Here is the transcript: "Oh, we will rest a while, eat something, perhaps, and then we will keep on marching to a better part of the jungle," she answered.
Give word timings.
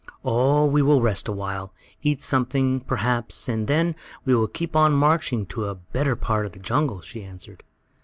"Oh, 0.25 0.65
we 0.65 0.81
will 0.81 0.99
rest 0.99 1.27
a 1.27 1.31
while, 1.31 1.73
eat 2.01 2.23
something, 2.23 2.79
perhaps, 2.79 3.47
and 3.47 3.67
then 3.67 3.95
we 4.25 4.33
will 4.33 4.47
keep 4.47 4.75
on 4.75 4.93
marching 4.93 5.45
to 5.45 5.65
a 5.65 5.75
better 5.75 6.15
part 6.15 6.47
of 6.47 6.53
the 6.53 6.59
jungle," 6.59 7.01
she 7.01 7.23
answered. 7.23 7.63